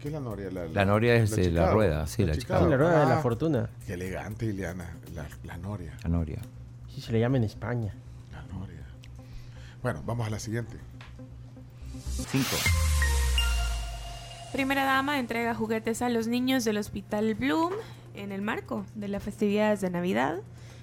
¿Qué 0.00 0.08
es 0.08 0.14
la 0.14 0.20
noria? 0.20 0.48
La 0.50 0.84
noria 0.84 1.14
es, 1.14 1.30
eh, 1.32 1.36
la 1.36 1.42
Chicago. 1.44 1.72
rueda, 1.74 2.06
sí, 2.08 2.24
la 2.24 2.34
Chicago. 2.34 2.64
Sí, 2.64 2.70
la 2.70 2.76
rueda 2.78 3.00
de 3.00 3.06
la 3.06 3.18
Ah, 3.18 3.22
fortuna. 3.22 3.70
Qué 3.86 3.92
elegante, 3.94 4.46
Ileana, 4.46 4.96
la, 5.14 5.26
la 5.44 5.56
noria. 5.58 5.92
La 6.02 6.08
Noria. 6.08 6.40
Sí, 6.92 7.00
se 7.02 7.12
le 7.12 7.20
llama 7.20 7.36
en 7.36 7.44
España. 7.44 7.94
Bueno, 9.82 10.02
vamos 10.06 10.26
a 10.26 10.30
la 10.30 10.38
siguiente. 10.38 10.76
Cinco. 12.30 12.56
Primera 14.52 14.84
dama 14.84 15.18
entrega 15.18 15.54
juguetes 15.54 16.02
a 16.02 16.08
los 16.08 16.28
niños 16.28 16.64
del 16.64 16.76
Hospital 16.76 17.34
Bloom 17.34 17.72
en 18.14 18.32
el 18.32 18.42
marco 18.42 18.84
de 18.94 19.08
las 19.08 19.22
festividades 19.22 19.80
de 19.80 19.90
Navidad. 19.90 20.40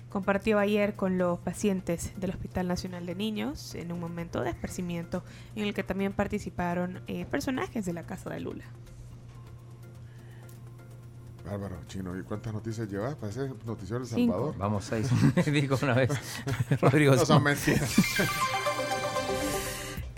Compartió 0.10 0.58
ayer 0.58 0.96
con 0.96 1.18
los 1.18 1.40
pacientes 1.40 2.20
del 2.20 2.32
Hospital 2.32 2.68
Nacional 2.68 3.06
de 3.06 3.16
Niños 3.16 3.76
en 3.76 3.92
un 3.92 4.00
momento 4.00 4.42
de 4.42 4.50
esparcimiento 4.50 5.24
en 5.56 5.66
el 5.66 5.74
que 5.74 5.84
también 5.84 6.14
participaron 6.14 7.02
eh, 7.08 7.26
personajes 7.26 7.86
de 7.86 7.94
la 7.94 8.04
Casa 8.04 8.30
de 8.32 8.40
Lula. 8.40 8.66
Bárbaro, 11.46 11.78
chino. 11.88 12.18
¿Y 12.18 12.24
cuántas 12.24 12.54
noticias 12.54 12.90
llevas? 12.90 13.16
Parece 13.16 13.50
noticiero 13.66 14.00
de 14.00 14.06
El. 14.06 14.28
Salvador. 14.28 14.56
Vamos 14.58 14.86
seis. 14.86 15.10
Digo 15.46 15.78
una 15.82 15.94
vez. 15.94 16.10
Rodrigo. 16.82 17.16
No 17.16 17.26
son 17.26 17.44
mentiras. 17.44 17.96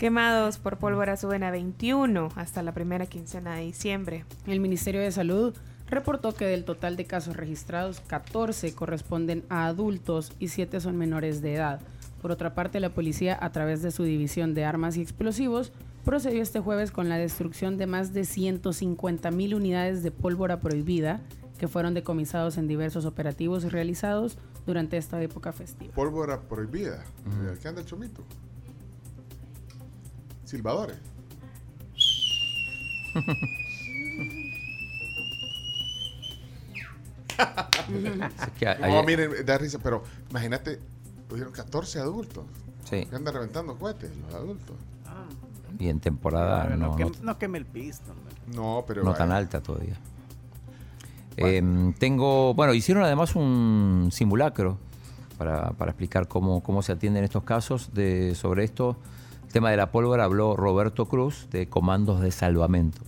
Quemados 0.02 0.58
por 0.58 0.78
pólvora 0.78 1.16
suben 1.16 1.44
a 1.44 1.52
21 1.52 2.30
hasta 2.34 2.64
la 2.64 2.74
primera 2.74 3.06
quincena 3.06 3.54
de 3.54 3.62
diciembre. 3.62 4.24
El 4.48 4.58
Ministerio 4.58 5.00
de 5.00 5.12
Salud 5.12 5.54
reportó 5.86 6.34
que 6.34 6.44
del 6.44 6.64
total 6.64 6.96
de 6.96 7.04
casos 7.04 7.36
registrados, 7.36 8.00
14 8.08 8.74
corresponden 8.74 9.44
a 9.48 9.66
adultos 9.66 10.32
y 10.40 10.48
7 10.48 10.80
son 10.80 10.96
menores 10.96 11.40
de 11.40 11.54
edad. 11.54 11.80
Por 12.20 12.32
otra 12.32 12.52
parte, 12.52 12.80
la 12.80 12.90
policía, 12.90 13.38
a 13.40 13.52
través 13.52 13.80
de 13.80 13.92
su 13.92 14.02
división 14.02 14.54
de 14.54 14.64
armas 14.64 14.96
y 14.96 15.02
explosivos, 15.02 15.70
procedió 16.04 16.42
este 16.42 16.58
jueves 16.58 16.90
con 16.90 17.08
la 17.08 17.16
destrucción 17.16 17.78
de 17.78 17.86
más 17.86 18.12
de 18.12 18.24
150 18.24 19.30
mil 19.30 19.54
unidades 19.54 20.02
de 20.02 20.10
pólvora 20.10 20.58
prohibida 20.58 21.20
que 21.60 21.68
fueron 21.68 21.94
decomisados 21.94 22.58
en 22.58 22.66
diversos 22.66 23.04
operativos 23.04 23.70
realizados 23.70 24.36
durante 24.66 24.96
esta 24.96 25.22
época 25.22 25.52
festiva. 25.52 25.94
Pólvora 25.94 26.40
prohibida. 26.40 27.04
¿Qué 27.62 27.68
anda 27.68 27.82
el 27.82 27.86
chomito? 27.86 28.24
Silbadores. 30.52 30.98
Es 37.38 38.50
que 38.58 38.68
a- 38.68 38.74
No, 38.88 39.02
miren, 39.02 39.30
da 39.44 39.58
risa, 39.58 39.78
pero 39.82 40.02
imagínate, 40.30 40.78
pusieron 41.28 41.52
14 41.52 41.98
adultos. 41.98 42.44
Sí. 42.84 43.06
Que 43.06 43.16
andan 43.16 43.34
reventando 43.34 43.76
cohetes 43.76 44.10
los 44.26 44.34
adultos. 44.34 44.76
Y 45.78 45.88
en 45.88 46.00
temporada 46.00 46.64
no, 46.76 46.88
no, 46.90 46.96
que- 46.96 47.04
no- 47.04 47.10
no 47.22 47.38
queme 47.38 47.58
el 47.58 47.64
pisto. 47.66 48.12
No, 48.54 48.84
pero. 48.86 49.02
no 49.02 49.14
tan 49.14 49.32
alta 49.32 49.60
todavía. 49.62 49.96
Em, 51.36 51.94
tengo, 51.94 52.52
bueno, 52.54 52.74
hicieron 52.74 53.02
además 53.04 53.34
un 53.34 54.10
simulacro 54.12 54.76
para, 55.38 55.70
para 55.70 55.92
explicar 55.92 56.28
cómo, 56.28 56.62
cómo 56.62 56.82
se 56.82 56.92
atienden 56.92 57.24
estos 57.24 57.42
casos. 57.44 57.94
De, 57.94 58.34
sobre 58.34 58.64
esto, 58.64 58.96
tema 59.52 59.70
de 59.70 59.76
la 59.76 59.90
pólvora, 59.90 60.24
habló 60.24 60.56
Roberto 60.56 61.06
Cruz 61.06 61.46
de 61.50 61.68
comandos 61.68 62.20
de 62.20 62.30
salvamento. 62.30 63.00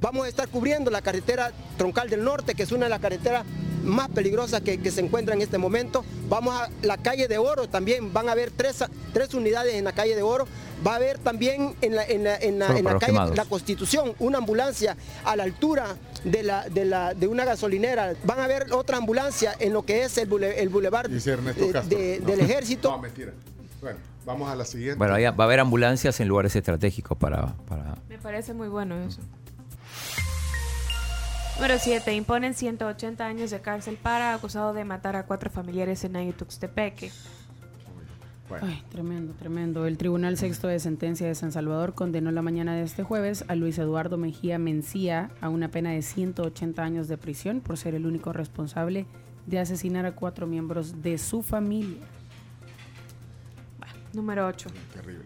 Vamos 0.00 0.26
a 0.26 0.28
estar 0.28 0.48
cubriendo 0.48 0.90
la 0.90 1.02
carretera 1.02 1.52
troncal 1.76 2.08
del 2.08 2.22
norte, 2.22 2.54
que 2.54 2.62
es 2.62 2.70
una 2.72 2.84
de 2.84 2.90
las 2.90 3.00
carreteras 3.00 3.44
más 3.84 4.08
peligrosas 4.08 4.60
que, 4.60 4.78
que 4.80 4.90
se 4.92 5.00
encuentra 5.00 5.34
en 5.34 5.42
este 5.42 5.58
momento. 5.58 6.04
Vamos 6.28 6.54
a 6.54 6.68
la 6.82 6.96
calle 6.98 7.26
de 7.26 7.38
Oro 7.38 7.68
también, 7.68 8.12
van 8.12 8.28
a 8.28 8.32
haber 8.32 8.50
tres, 8.52 8.84
tres 9.12 9.34
unidades 9.34 9.74
en 9.74 9.84
la 9.84 9.92
calle 9.92 10.14
de 10.14 10.22
Oro. 10.22 10.46
Va 10.86 10.92
a 10.92 10.96
haber 10.96 11.18
también 11.18 11.74
en 11.80 11.96
la, 11.96 12.04
en 12.04 12.22
la- 12.22 12.36
en 12.36 12.60
la- 12.60 12.66
Solo 12.68 12.78
en 12.78 12.84
para 12.84 12.92
la 12.92 12.92
los 12.92 13.00
calle 13.00 13.12
quemados. 13.12 13.36
La 13.36 13.44
Constitución 13.44 14.12
una 14.20 14.38
ambulancia 14.38 14.96
a 15.24 15.34
la 15.34 15.42
altura 15.42 15.96
de, 16.22 16.42
la, 16.44 16.68
de, 16.68 16.84
la, 16.84 17.14
de 17.14 17.26
una 17.26 17.44
gasolinera. 17.44 18.14
Van 18.22 18.38
a 18.38 18.44
haber 18.44 18.72
otra 18.72 18.98
ambulancia 18.98 19.56
en 19.58 19.72
lo 19.72 19.84
que 19.84 20.04
es 20.04 20.16
el, 20.18 20.28
bule- 20.30 20.54
el 20.58 20.68
bulevar 20.68 21.08
de- 21.10 22.20
No. 22.20 22.26
del 22.30 22.40
ejército. 22.40 22.92
No, 22.92 22.98
mentira. 22.98 23.32
Bueno, 23.80 23.98
vamos 24.28 24.50
a 24.50 24.54
la 24.54 24.64
siguiente. 24.64 24.98
Bueno, 24.98 25.14
va 25.14 25.44
a 25.44 25.46
haber 25.46 25.60
ambulancias 25.60 26.20
en 26.20 26.28
lugares 26.28 26.54
estratégicos 26.54 27.16
para, 27.16 27.54
para 27.66 27.96
Me 28.08 28.18
parece 28.18 28.52
muy 28.52 28.68
bueno 28.68 28.96
eso. 28.96 29.20
Número 31.56 31.74
7. 31.78 32.14
Imponen 32.14 32.54
180 32.54 33.26
años 33.26 33.50
de 33.50 33.60
cárcel 33.60 33.98
para 34.00 34.34
acusado 34.34 34.74
de 34.74 34.84
matar 34.84 35.16
a 35.16 35.24
cuatro 35.24 35.50
familiares 35.50 36.04
en 36.04 36.14
Ayutuxtepeque. 36.14 37.10
Bueno, 38.48 38.66
Ay, 38.68 38.82
tremendo, 38.90 39.32
tremendo. 39.34 39.86
El 39.86 39.98
Tribunal 39.98 40.36
Sexto 40.36 40.68
de 40.68 40.78
Sentencia 40.78 41.26
de 41.26 41.34
San 41.34 41.50
Salvador 41.50 41.94
condenó 41.94 42.30
la 42.30 42.42
mañana 42.42 42.76
de 42.76 42.82
este 42.82 43.02
jueves 43.02 43.44
a 43.48 43.54
Luis 43.54 43.78
Eduardo 43.78 44.18
Mejía 44.18 44.58
Mencía 44.58 45.30
a 45.40 45.48
una 45.48 45.68
pena 45.68 45.90
de 45.90 46.02
180 46.02 46.82
años 46.82 47.08
de 47.08 47.18
prisión 47.18 47.60
por 47.60 47.76
ser 47.76 47.94
el 47.94 48.06
único 48.06 48.32
responsable 48.32 49.06
de 49.46 49.58
asesinar 49.58 50.06
a 50.06 50.12
cuatro 50.12 50.46
miembros 50.46 51.02
de 51.02 51.18
su 51.18 51.42
familia. 51.42 52.06
Número 54.12 54.46
8. 54.46 54.68
terrible. 54.92 55.24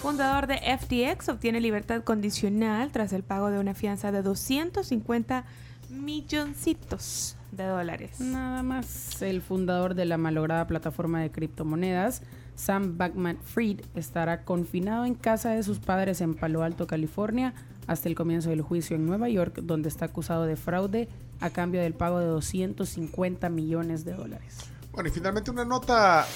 Fundador 0.00 0.48
de 0.48 0.56
FTX 0.56 1.28
obtiene 1.28 1.60
libertad 1.60 2.02
condicional 2.02 2.90
tras 2.90 3.12
el 3.12 3.22
pago 3.22 3.50
de 3.50 3.60
una 3.60 3.72
fianza 3.72 4.10
de 4.10 4.22
250 4.22 5.44
milloncitos 5.90 7.36
de 7.52 7.66
dólares. 7.66 8.18
Nada 8.18 8.64
más, 8.64 9.22
el 9.22 9.42
fundador 9.42 9.94
de 9.94 10.06
la 10.06 10.18
malograda 10.18 10.66
plataforma 10.66 11.20
de 11.20 11.30
criptomonedas, 11.30 12.22
Sam 12.56 12.98
Backman 12.98 13.38
Fried, 13.44 13.82
estará 13.94 14.44
confinado 14.44 15.04
en 15.04 15.14
casa 15.14 15.50
de 15.50 15.62
sus 15.62 15.78
padres 15.78 16.20
en 16.20 16.34
Palo 16.34 16.64
Alto, 16.64 16.86
California, 16.86 17.54
hasta 17.86 18.08
el 18.08 18.14
comienzo 18.14 18.50
del 18.50 18.62
juicio 18.62 18.96
en 18.96 19.06
Nueva 19.06 19.28
York, 19.28 19.60
donde 19.62 19.88
está 19.88 20.06
acusado 20.06 20.46
de 20.46 20.56
fraude 20.56 21.08
a 21.40 21.50
cambio 21.50 21.80
del 21.80 21.94
pago 21.94 22.18
de 22.18 22.26
250 22.26 23.48
millones 23.50 24.04
de 24.04 24.14
dólares. 24.14 24.71
Bueno, 24.92 25.08
y 25.08 25.12
finalmente 25.12 25.50
una 25.50 25.64
nota 25.64 26.26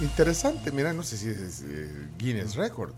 interesante. 0.00 0.70
Mira, 0.70 0.92
no 0.92 1.02
sé 1.02 1.16
si 1.16 1.28
es 1.30 1.62
eh, 1.62 2.08
Guinness 2.18 2.54
Record. 2.56 2.92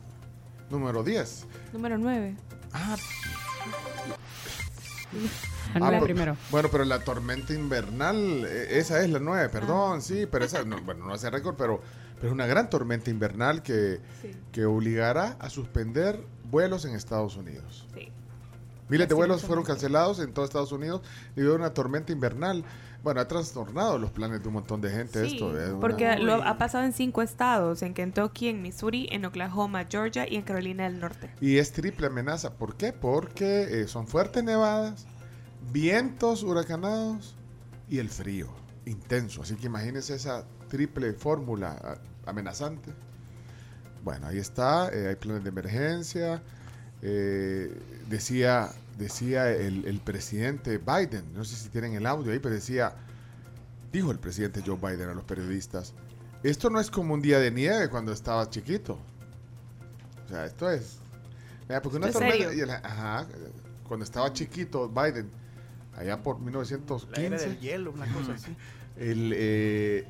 Número 0.71 1.02
10. 1.02 1.47
Número 1.73 1.99
9. 1.99 2.37
Ah, 2.73 2.97
Anula 5.75 5.99
pues, 5.99 6.04
primero. 6.04 6.37
Bueno, 6.50 6.69
pero 6.71 6.85
la 6.85 7.00
tormenta 7.00 7.52
invernal, 7.52 8.45
eh, 8.45 8.78
esa 8.78 9.02
es 9.02 9.11
la 9.11 9.19
9, 9.19 9.49
perdón, 9.49 10.02
sí, 10.02 10.26
pero 10.30 10.45
esa, 10.45 10.64
no, 10.64 10.80
bueno, 10.83 11.07
no 11.07 11.14
hace 11.14 11.30
récord, 11.30 11.57
pero, 11.57 11.80
pero 12.16 12.28
es 12.28 12.33
una 12.33 12.47
gran 12.47 12.71
tormenta 12.71 13.11
invernal 13.11 13.62
que, 13.62 14.00
que 14.52 14.64
obligará 14.64 15.37
a 15.40 15.50
suspender 15.50 16.25
vuelos 16.45 16.85
en 16.85 16.95
Estados 16.95 17.37
Unidos. 17.37 17.87
Sí. 17.95 18.12
Miles 18.88 19.09
de 19.09 19.14
vuelos 19.14 19.42
fueron 19.42 19.64
cancelados 19.64 20.19
en 20.19 20.33
todo 20.33 20.45
Estados 20.45 20.73
Unidos 20.73 21.02
debido 21.37 21.52
a 21.52 21.57
una 21.57 21.73
tormenta 21.73 22.11
invernal. 22.11 22.64
Bueno, 23.02 23.21
ha 23.21 23.26
trastornado 23.28 23.97
los 23.99 24.11
planes 24.11 24.42
de 24.42 24.49
un 24.49 24.54
montón 24.54 24.80
de 24.83 24.90
gente 24.90 25.25
Sí, 25.26 25.33
esto. 25.35 25.59
es 25.59 25.71
una- 25.71 25.80
porque 25.80 26.19
lo 26.19 26.35
ha 26.35 26.59
pasado 26.59 26.85
en 26.85 26.92
cinco 26.92 27.23
estados, 27.23 27.83
en 27.83 27.95
Kentucky, 27.95 28.49
en 28.49 28.61
Missouri, 28.61 29.09
en 29.11 29.25
Oklahoma, 29.25 29.87
Georgia 29.90 30.28
y 30.28 30.37
en 30.37 30.42
Carolina 30.42 30.85
del 30.85 31.00
Norte. 31.00 31.30
Y 31.40 31.57
es 31.57 31.73
triple 31.73 32.09
amenaza. 32.09 32.54
¿Por 32.54 32.76
qué? 32.76 32.92
Porque 32.92 33.83
eh, 33.83 33.88
son 33.88 34.07
fuertes 34.07 34.45
nevadas, 34.45 35.07
vientos 35.73 36.42
huracanados 36.42 37.35
y 37.88 37.99
el 37.99 38.11
frío 38.11 38.49
intenso. 38.85 39.42
Así 39.42 39.57
que 39.57 39.66
imagínense 39.66 40.14
esa 40.14 40.45
triple 40.69 41.12
fórmula 41.14 41.76
ah, 41.83 41.97
amenazante. 42.26 42.92
Bueno, 44.04 44.26
ahí 44.26 44.38
está. 44.38 44.88
eh, 44.92 45.09
hay 45.09 45.16
planes 45.16 45.42
de 45.42 45.49
emergencia. 45.49 46.42
eh, 47.02 47.75
decía 48.11 48.69
decía 49.00 49.50
el, 49.50 49.85
el 49.87 49.99
presidente 50.00 50.78
Biden, 50.78 51.33
no 51.35 51.45
sé 51.45 51.57
si 51.57 51.69
tienen 51.71 51.95
el 51.95 52.07
audio 52.07 52.30
ahí, 52.33 52.38
pero 52.38 52.54
decía, 52.54 52.95
dijo 53.92 54.11
el 54.12 54.19
presidente 54.21 54.62
Joe 54.64 54.76
Biden 54.76 55.09
a 55.09 55.14
los 55.14 55.25
periodistas, 55.25 55.95
esto 56.45 56.71
no 56.71 56.78
es 56.80 56.90
como 56.90 57.14
un 57.14 57.21
día 57.23 57.38
de 57.40 57.50
nieve 57.50 57.88
cuando 57.88 58.12
estaba 58.12 58.49
chiquito. 58.49 58.99
O 60.26 60.28
sea, 60.28 60.47
esto 60.47 60.71
es... 60.71 60.99
Porque 61.83 61.99
una 61.99 62.11
tormenta... 62.11 62.37
serio. 62.37 62.52
y 62.52 62.61
el- 62.61 62.71
ajá, 62.71 63.26
cuando 63.87 64.04
estaba 64.04 64.33
chiquito 64.33 64.88
Biden, 64.88 65.30
allá 65.97 66.23
por 66.23 66.38
1915... 66.40 67.21
La 67.21 67.26
era 67.26 67.38
del 67.38 67.59
hielo, 67.59 67.92
una 67.92 68.07
cosa 68.12 68.35
así. 68.35 68.54
El, 68.97 69.33
eh, 69.35 70.07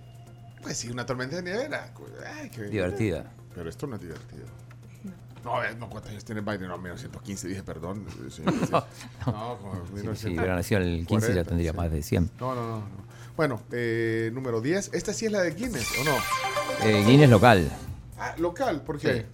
pues 0.62 0.76
sí, 0.78 0.90
una 0.90 1.06
tormenta 1.06 1.36
de 1.36 1.42
nieve 1.42 1.64
era... 1.64 1.92
ay, 2.34 2.50
qué- 2.50 2.64
Divertida. 2.64 3.32
Pero 3.54 3.68
esto 3.68 3.86
no 3.86 3.96
es 3.96 4.02
divertido. 4.02 4.46
No, 5.44 5.62
no, 5.78 5.88
¿cuántos 5.88 6.10
años 6.10 6.24
tiene 6.24 6.40
Biden? 6.42 6.68
No, 6.68 6.76
1915, 6.78 7.48
dije, 7.48 7.62
perdón. 7.62 8.04
eh, 8.26 8.30
señor 8.30 8.54
presidente. 8.58 8.86
No, 9.26 9.58
como 9.58 9.74
Si, 9.86 9.92
1940. 9.92 10.14
si 10.16 10.28
hubiera 10.28 10.54
nacido 10.54 10.80
en 10.82 10.86
el 10.88 11.06
15 11.06 11.34
ya 11.34 11.44
tendría 11.44 11.70
sí. 11.72 11.76
más 11.76 11.90
de 11.90 12.02
100. 12.02 12.30
No, 12.40 12.54
no, 12.54 12.66
no. 12.66 12.76
no. 12.78 13.10
Bueno, 13.36 13.60
eh, 13.72 14.30
número 14.34 14.60
10. 14.60 14.90
Esta 14.92 15.12
sí 15.14 15.26
es 15.26 15.32
la 15.32 15.40
de 15.40 15.52
Guinness, 15.52 15.98
¿o 16.00 16.04
no? 16.04 16.16
Eh, 16.86 17.04
Guinness 17.06 17.30
local. 17.30 17.70
Ah, 18.18 18.34
local, 18.38 18.82
¿por 18.82 18.98
qué? 18.98 19.14
Sí. 19.14 19.26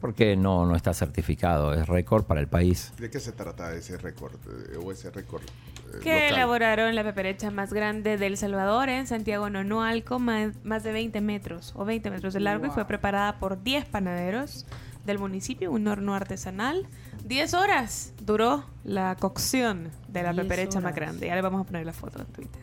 Porque 0.00 0.34
no, 0.34 0.64
no 0.64 0.74
está 0.74 0.94
certificado, 0.94 1.74
es 1.74 1.86
récord 1.86 2.24
para 2.24 2.40
el 2.40 2.48
país. 2.48 2.90
¿De 2.98 3.10
qué 3.10 3.20
se 3.20 3.32
trata 3.32 3.74
ese 3.74 3.98
récord? 3.98 4.32
eh, 4.72 4.78
o 4.82 4.90
ese 4.90 5.10
récord 5.10 5.42
eh, 5.42 5.98
Que 6.02 6.14
local? 6.14 6.32
elaboraron 6.34 6.94
la 6.94 7.04
peperecha 7.04 7.50
más 7.50 7.74
grande 7.74 8.16
del 8.16 8.38
Salvador 8.38 8.88
en 8.88 9.06
Santiago 9.06 9.50
Nonualco, 9.50 10.18
más, 10.18 10.54
más 10.64 10.84
de 10.84 10.92
20 10.92 11.20
metros 11.20 11.74
o 11.76 11.84
20 11.84 12.08
metros 12.10 12.32
de 12.32 12.40
largo 12.40 12.64
y 12.64 12.70
fue 12.70 12.86
preparada 12.86 13.38
por 13.38 13.62
10 13.62 13.84
panaderos 13.84 14.64
del 15.10 15.18
municipio, 15.18 15.70
un 15.70 15.86
horno 15.86 16.14
artesanal. 16.14 16.86
10 17.24 17.54
horas 17.54 18.12
duró 18.22 18.64
la 18.84 19.16
cocción 19.16 19.90
de 20.08 20.22
la 20.22 20.32
10 20.32 20.44
peperecha 20.44 20.80
más 20.80 20.94
grande. 20.94 21.26
Ya 21.26 21.34
le 21.34 21.42
vamos 21.42 21.60
a 21.60 21.64
poner 21.64 21.84
la 21.86 21.92
foto 21.92 22.18
en 22.20 22.26
Twitter. 22.26 22.62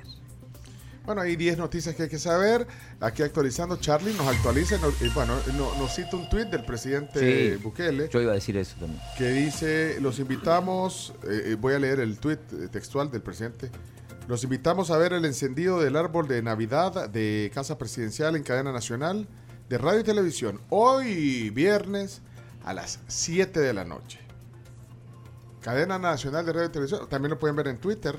Bueno, 1.05 1.21
hay 1.21 1.37
10 1.37 1.57
noticias 1.57 1.95
que 1.95 2.03
hay 2.03 2.09
que 2.09 2.19
saber. 2.19 2.67
Aquí 2.99 3.23
actualizando, 3.23 3.77
Charlie 3.77 4.13
nos 4.13 4.27
actualiza. 4.27 4.77
nos- 4.79 5.01
y 5.01 5.07
bueno, 5.09 5.35
no- 5.57 5.73
nos 5.77 5.95
cita 5.95 6.17
un 6.17 6.27
tuit 6.29 6.49
del 6.49 6.65
presidente 6.65 7.55
Sí. 7.55 7.63
Bukele. 7.63 8.09
Yo 8.09 8.21
iba 8.21 8.31
a 8.31 8.35
decir 8.35 8.57
eso 8.57 8.75
también. 8.77 9.01
que 9.17 9.29
dice, 9.29 10.01
los 10.01 10.19
invitamos, 10.19 11.13
eh, 11.23 11.51
eh, 11.51 11.55
voy 11.55 11.75
a 11.75 11.79
leer 11.79 12.01
el 12.01 12.17
tuit 12.19 12.39
eh, 12.51 12.67
textual 12.69 13.09
del 13.09 13.21
presidente, 13.21 13.69
los 14.27 14.43
invitamos 14.43 14.91
a 14.91 14.97
ver 14.97 15.13
el 15.13 15.23
encendido 15.23 15.79
del 15.79 15.95
árbol 15.95 16.27
de 16.27 16.41
Navidad 16.41 17.07
de 17.09 17.49
Casa 17.53 17.77
Presidencial 17.77 18.35
en 18.35 18.43
cadena 18.43 18.73
nacional 18.73 19.27
de 19.69 19.77
radio 19.77 20.01
y 20.01 20.03
televisión, 20.03 20.59
hoy 20.69 21.49
viernes 21.51 22.21
a 22.67 22.73
las 22.73 22.99
7 23.07 23.59
de 23.59 23.73
la 23.73 23.83
noche. 23.85 24.19
Cadena 25.61 25.97
Nacional 25.97 26.45
de 26.45 26.53
Radio 26.53 26.67
y 26.67 26.71
Televisión, 26.71 27.07
también 27.09 27.31
lo 27.31 27.39
pueden 27.39 27.55
ver 27.55 27.67
en 27.67 27.77
Twitter. 27.77 28.15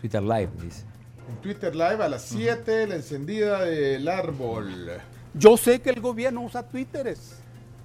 Twitter 0.00 0.22
Live, 0.22 0.50
dice. 0.62 0.84
En 1.28 1.36
Twitter 1.40 1.74
Live 1.74 2.02
a 2.02 2.08
las 2.08 2.22
7, 2.22 2.86
la 2.86 2.96
encendida 2.96 3.64
del 3.64 4.08
árbol. 4.08 4.90
Yo 5.34 5.56
sé 5.56 5.80
que 5.80 5.90
el 5.90 6.00
gobierno 6.00 6.42
usa 6.42 6.62
Twitteres. 6.66 7.36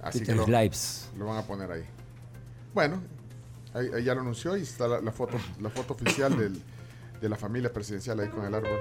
Así 0.02 0.18
Twitter 0.18 0.34
que 0.44 0.50
lo, 0.50 0.58
Lives. 0.60 1.10
lo 1.16 1.26
van 1.26 1.38
a 1.38 1.42
poner 1.42 1.70
ahí. 1.70 1.84
Bueno, 2.74 3.00
ahí, 3.74 3.88
ahí 3.94 4.04
ya 4.04 4.14
lo 4.14 4.20
anunció 4.22 4.56
y 4.56 4.62
está 4.62 4.86
la, 4.88 5.00
la 5.00 5.12
foto, 5.12 5.38
la 5.60 5.70
foto 5.70 5.94
oficial 5.94 6.36
del- 6.36 6.60
de 7.20 7.28
la 7.30 7.36
familia 7.36 7.72
presidencial 7.72 8.20
ahí 8.20 8.28
con 8.28 8.44
el 8.44 8.54
árbol. 8.54 8.78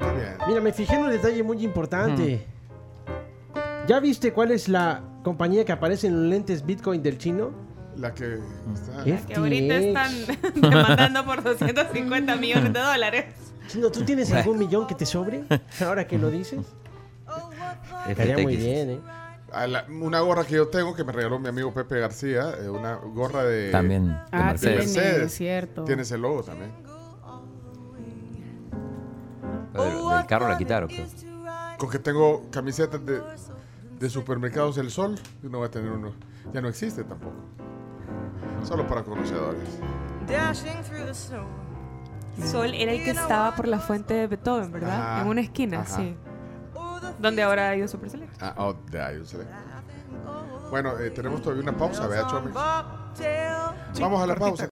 Muy 0.00 0.10
bien. 0.20 0.36
Mira, 0.48 0.60
me 0.60 0.72
fijé 0.72 0.94
en 0.96 1.04
un 1.04 1.10
detalle 1.10 1.42
muy 1.42 1.64
importante. 1.64 2.46
¿Ya 3.86 4.00
viste 4.00 4.32
cuál 4.32 4.50
es 4.50 4.68
la 4.68 5.02
compañía 5.26 5.64
que 5.64 5.72
aparece 5.72 6.06
en 6.06 6.14
los 6.22 6.30
lentes 6.30 6.64
Bitcoin 6.64 7.02
del 7.02 7.18
chino? 7.18 7.50
La 7.96 8.14
que 8.14 8.38
está. 8.74 9.02
FTX. 9.02 9.26
Que 9.26 9.34
ahorita 9.34 9.74
están 9.74 10.12
demandando 10.54 11.24
por 11.24 11.42
250 11.42 12.36
millones 12.36 12.72
de 12.72 12.78
dólares. 12.78 13.24
Chino, 13.66 13.90
¿tú 13.90 14.04
tienes 14.04 14.30
algún 14.32 14.56
millón 14.58 14.86
que 14.86 14.94
te 14.94 15.04
sobre? 15.04 15.42
Ahora 15.84 16.06
que 16.06 16.16
lo 16.16 16.30
dices. 16.30 16.60
Estaría 18.08 18.38
muy 18.38 18.56
bien, 18.56 18.90
¿eh? 18.90 19.00
La- 19.66 19.84
una 19.90 20.20
gorra 20.20 20.44
que 20.44 20.54
yo 20.54 20.68
tengo 20.68 20.94
que 20.94 21.02
me 21.02 21.10
regaló 21.12 21.40
mi 21.40 21.48
amigo 21.48 21.72
Pepe 21.74 21.98
García, 21.98 22.52
eh, 22.62 22.68
una 22.68 22.94
gorra 22.94 23.42
de, 23.44 23.70
También 23.72 24.08
de 24.08 24.14
Ah, 24.30 24.44
Mercedes. 24.50 24.92
tiene, 24.92 25.08
Mercedes. 25.08 25.34
cierto. 25.34 25.84
tiene 25.84 26.02
ese 26.02 26.18
logo 26.18 26.42
también. 26.44 26.70
Del, 29.72 30.08
del 30.16 30.26
carro 30.26 30.48
la 30.48 30.56
quitaron. 30.58 30.88
creo. 30.88 31.06
Con 31.78 31.90
que 31.90 31.98
tengo 31.98 32.44
camisetas 32.50 33.04
de, 33.04 33.20
de 33.98 34.10
supermercados 34.10 34.76
El 34.78 34.90
Sol, 34.90 35.18
yo 35.42 35.48
no 35.48 35.58
voy 35.58 35.68
a 35.68 35.70
tener 35.70 35.90
uno. 35.90 36.12
Ya 36.52 36.60
no 36.60 36.68
existe 36.68 37.04
tampoco. 37.04 37.34
Solo 38.62 38.86
para 38.86 39.02
conocedores. 39.02 39.68
Sol 42.44 42.74
era 42.74 42.92
el 42.92 43.02
que 43.04 43.10
estaba 43.10 43.54
por 43.54 43.66
la 43.68 43.78
fuente 43.78 44.14
de 44.14 44.26
Beethoven, 44.26 44.72
¿verdad? 44.72 45.00
Ajá, 45.00 45.22
En 45.22 45.28
una 45.28 45.40
esquina, 45.40 45.80
ajá. 45.80 45.96
sí. 45.96 46.16
Donde 47.18 47.42
ahora 47.42 47.70
ha 47.70 47.76
ido 47.76 47.88
Super 47.88 48.10
Select. 48.10 48.42
Ah, 48.42 48.54
oh, 48.58 48.74
de 48.90 49.00
ahí, 49.00 49.18
yo 49.18 49.24
sé. 49.24 49.38
Bueno, 50.70 50.98
eh, 50.98 51.10
tenemos 51.10 51.40
todavía 51.40 51.62
una 51.62 51.76
pausa, 51.76 52.06
vea, 52.06 52.26
Chomis. 52.26 52.52
Vamos 54.00 54.22
a 54.22 54.26
la 54.26 54.34
pausa. 54.34 54.64